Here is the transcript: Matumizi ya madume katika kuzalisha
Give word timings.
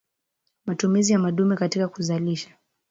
Matumizi 0.65 1.13
ya 1.13 1.19
madume 1.19 1.55
katika 1.57 1.87
kuzalisha 1.87 2.49